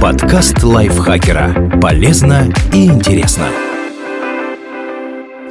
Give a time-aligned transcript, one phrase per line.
[0.00, 1.78] Подкаст лайфхакера.
[1.80, 3.46] Полезно и интересно.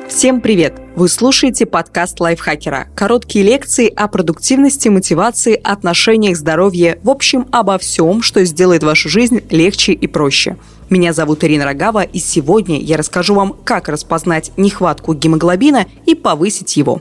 [0.08, 0.80] Всем привет!
[0.96, 2.88] Вы слушаете подкаст лайфхакера.
[2.96, 9.42] Короткие лекции о продуктивности, мотивации, отношениях, здоровье, в общем, обо всем, что сделает вашу жизнь
[9.50, 10.58] легче и проще.
[10.90, 16.76] Меня зовут Ирина Рогава, и сегодня я расскажу вам, как распознать нехватку гемоглобина и повысить
[16.78, 17.00] его.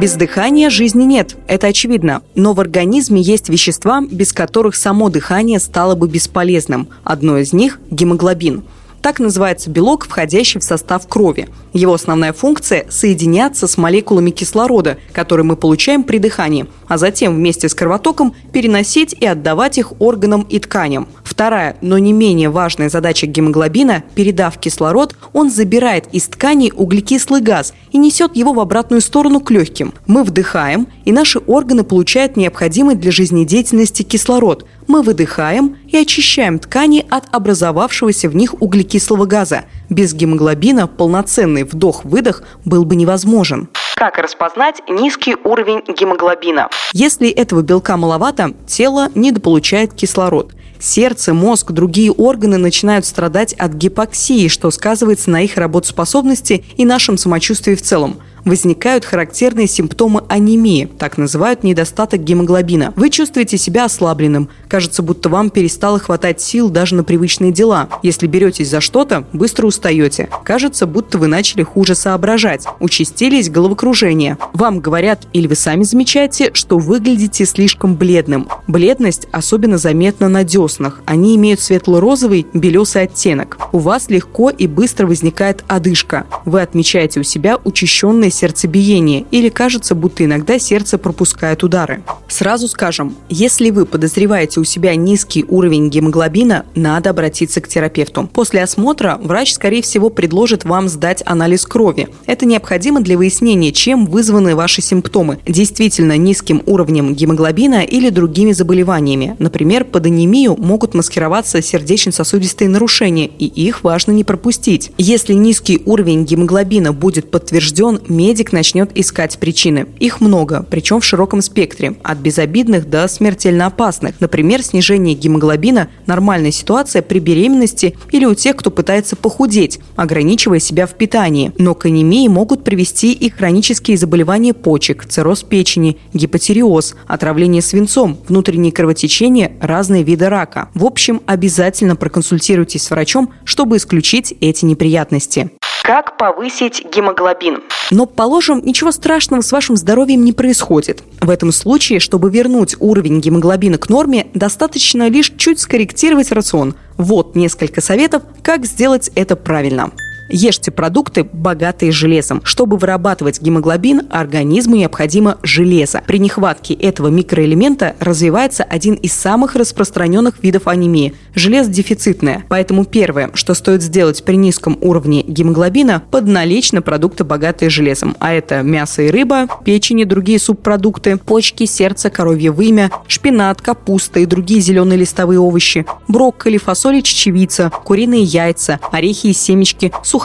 [0.00, 2.20] Без дыхания жизни нет, это очевидно.
[2.34, 6.88] Но в организме есть вещества, без которых само дыхание стало бы бесполезным.
[7.02, 8.62] Одно из них– гемоглобин–
[9.02, 11.48] так называется белок, входящий в состав крови.
[11.72, 17.68] Его основная функция– соединяться с молекулами кислорода, которые мы получаем при дыхании, а затем вместе
[17.68, 21.08] с кровотоком переносить и отдавать их органам и тканям.
[21.22, 27.74] Вторая, но не менее важная задача гемоглобина– передав кислород, он забирает из тканей углекислый газ
[27.92, 29.92] и несет его в обратную сторону к легким.
[30.06, 37.04] Мы вдыхаем, и наши органы получают необходимый для жизнедеятельности кислород– мы выдыхаем и очищаем ткани
[37.08, 39.64] от образовавшегося в них углекислого газа.
[39.90, 43.68] Без гемоглобина полноценный вдох-выдох был бы невозможен.
[43.96, 46.68] Как распознать низкий уровень гемоглобина?
[46.92, 50.52] Если этого белка маловато, тело недополучает кислород.
[50.78, 57.16] Сердце, мозг, другие органы начинают страдать от гипоксии, что сказывается на их работоспособности и нашем
[57.16, 62.94] самочувствии в целом возникают характерные симптомы анемии, так называют недостаток гемоглобина.
[62.96, 67.88] Вы чувствуете себя ослабленным, кажется, будто вам перестало хватать сил даже на привычные дела.
[68.02, 70.28] Если беретесь за что-то, быстро устаете.
[70.44, 72.64] Кажется, будто вы начали хуже соображать.
[72.80, 74.38] Участились головокружения.
[74.52, 78.48] Вам говорят или вы сами замечаете, что выглядите слишком бледным.
[78.68, 81.02] Бледность особенно заметна на деснах.
[81.04, 83.58] Они имеют светло-розовый, белесый оттенок.
[83.72, 86.26] У вас легко и быстро возникает одышка.
[86.44, 92.02] Вы отмечаете у себя учащенное сердцебиение или кажется, будто иногда сердце пропускает удары.
[92.28, 98.28] Сразу скажем, если вы подозреваете у себя низкий уровень гемоглобина, надо обратиться к терапевту.
[98.32, 102.08] После осмотра врач, скорее всего, предложит вам сдать анализ крови.
[102.26, 105.38] Это необходимо для выяснения, чем вызваны ваши симптомы.
[105.46, 109.36] Действительно низким уровнем гемоглобина или другими заболеваниями.
[109.38, 114.92] Например, под анемию могут маскироваться сердечно-сосудистые нарушения, и их важно не пропустить.
[114.98, 119.86] Если низкий уровень гемоглобина будет подтвержден медик начнет искать причины.
[120.00, 124.20] Их много, причем в широком спектре, от безобидных до смертельно опасных.
[124.20, 130.86] Например, снижение гемоглобина– нормальная ситуация при беременности или у тех, кто пытается похудеть, ограничивая себя
[130.86, 131.52] в питании.
[131.58, 138.72] Но к анемии могут привести и хронические заболевания почек, цирроз печени, гипотериоз, отравление свинцом, внутренние
[138.72, 140.70] кровотечения, разные виды рака.
[140.74, 145.50] В общем, обязательно проконсультируйтесь с врачом, чтобы исключить эти неприятности.
[145.86, 147.62] Как повысить гемоглобин?
[147.92, 151.04] Но, положим, ничего страшного с вашим здоровьем не происходит.
[151.20, 156.74] В этом случае, чтобы вернуть уровень гемоглобина к норме, достаточно лишь чуть скорректировать рацион.
[156.96, 159.92] Вот несколько советов, как сделать это правильно.
[160.28, 162.40] Ешьте продукты, богатые железом.
[162.44, 166.02] Чтобы вырабатывать гемоглобин, организму необходимо железо.
[166.06, 172.44] При нехватке этого микроэлемента развивается один из самых распространенных видов анемии– железодефицитная.
[172.48, 178.16] Поэтому первое, что стоит сделать при низком уровне гемоглобина– подналечь на продукты, богатые железом.
[178.18, 184.20] А это мясо и рыба, печень и другие субпродукты, почки, сердце, коровье вымя, шпинат, капуста
[184.20, 190.15] и другие зеленые листовые овощи, брокколи, фасоль и чечевица, куриные яйца, орехи и семечки, сухофрукты.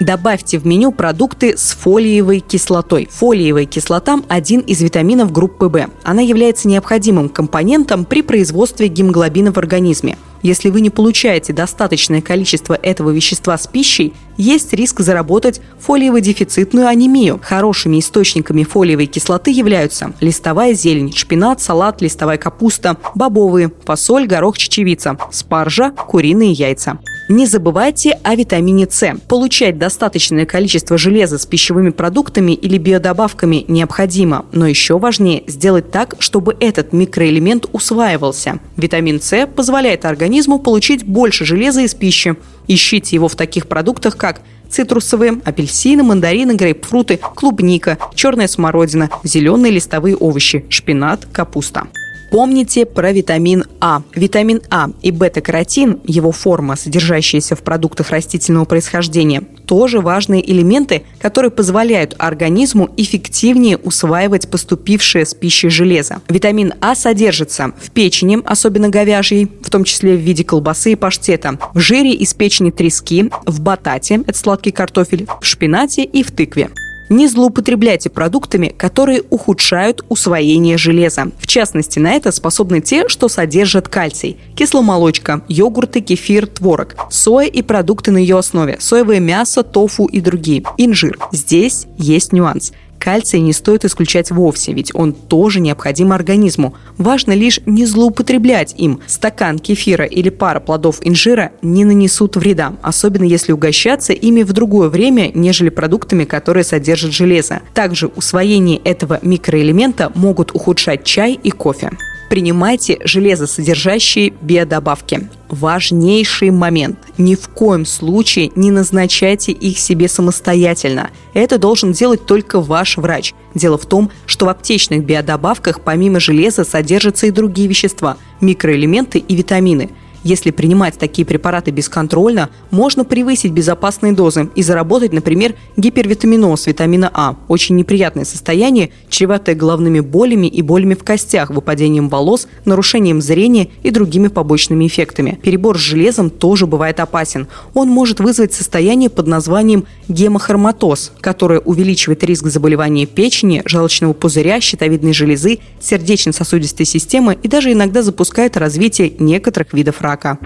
[0.00, 3.08] Добавьте в меню продукты с фолиевой кислотой.
[3.10, 5.88] Фолиевая кислота– один из витаминов группы В.
[6.04, 10.16] Она является необходимым компонентом при производстве гемоглобина в организме.
[10.42, 17.40] Если вы не получаете достаточное количество этого вещества с пищей, есть риск заработать фолиево-дефицитную анемию.
[17.42, 25.18] Хорошими источниками фолиевой кислоты являются листовая зелень, шпинат, салат, листовая капуста, бобовые, фасоль, горох, чечевица,
[25.32, 26.98] спаржа, куриные яйца.
[27.28, 29.14] Не забывайте о витамине С.
[29.28, 36.14] Получать достаточное количество железа с пищевыми продуктами или биодобавками необходимо, но еще важнее сделать так,
[36.20, 38.60] чтобы этот микроэлемент усваивался.
[38.78, 42.36] Витамин С позволяет организму получить больше железа из пищи.
[42.66, 44.40] Ищите его в таких продуктах, как
[44.70, 51.88] цитрусовые, апельсины, мандарины, грейпфруты, клубника, черная смородина, зеленые листовые овощи, шпинат, капуста.
[52.30, 54.02] Помните про витамин А.
[54.14, 61.50] Витамин А и бета-каротин, его форма, содержащаяся в продуктах растительного происхождения, тоже важные элементы, которые
[61.50, 66.20] позволяют организму эффективнее усваивать поступившее с пищей железо.
[66.28, 71.58] Витамин А содержится в печени, особенно говяжьей, в том числе в виде колбасы и паштета,
[71.72, 76.68] в жире из печени трески, в батате, это сладкий картофель, в шпинате и в тыкве.
[77.08, 81.30] Не злоупотребляйте продуктами, которые ухудшают усвоение железа.
[81.38, 84.36] В частности, на это способны те, что содержат кальций.
[84.54, 90.62] Кисломолочка, йогурты, кефир, творог, соя и продукты на ее основе, соевое мясо, тофу и другие,
[90.76, 91.18] инжир.
[91.32, 96.74] Здесь есть нюанс– Кальций не стоит исключать вовсе, ведь он тоже необходим организму.
[96.96, 99.00] Важно лишь не злоупотреблять им.
[99.06, 104.88] Стакан кефира или пара плодов инжира не нанесут вреда, особенно если угощаться ими в другое
[104.88, 107.60] время, нежели продуктами, которые содержат железо.
[107.74, 111.90] Также усвоение этого микроэлемента могут ухудшать чай и кофе.
[112.28, 115.28] Принимайте железосодержащие биодобавки.
[115.48, 116.98] Важнейший момент.
[117.16, 121.10] Ни в коем случае не назначайте их себе самостоятельно.
[121.32, 123.32] Это должен делать только ваш врач.
[123.54, 129.34] Дело в том, что в аптечных биодобавках помимо железа содержатся и другие вещества, микроэлементы и
[129.34, 129.90] витамины–
[130.24, 137.36] если принимать такие препараты бесконтрольно, можно превысить безопасные дозы и заработать, например, гипервитаминоз витамина А.
[137.48, 143.90] Очень неприятное состояние, чреватое головными болями и болями в костях, выпадением волос, нарушением зрения и
[143.90, 145.38] другими побочными эффектами.
[145.42, 147.46] Перебор с железом тоже бывает опасен.
[147.74, 155.12] Он может вызвать состояние под названием гемохроматоз, которое увеличивает риск заболевания печени, желчного пузыря, щитовидной
[155.12, 160.38] железы, сердечно-сосудистой системы и даже иногда запускает развитие некоторых видов рака рака.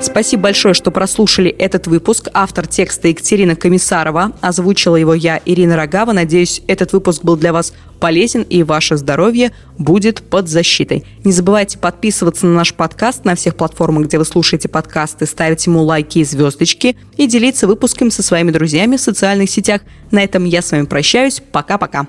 [0.00, 2.28] Спасибо большое, что прослушали этот выпуск.
[2.34, 4.32] Автор текста Екатерина Комиссарова.
[4.40, 6.12] Озвучила его я, Ирина Рогава.
[6.12, 11.04] Надеюсь, этот выпуск был для вас полезен и ваше здоровье будет под защитой.
[11.24, 15.82] Не забывайте подписываться на наш подкаст на всех платформах, где вы слушаете подкасты, ставить ему
[15.82, 19.82] лайки и звездочки и делиться выпуском со своими друзьями в социальных сетях.
[20.10, 21.40] На этом я с вами прощаюсь.
[21.52, 22.08] Пока-пока.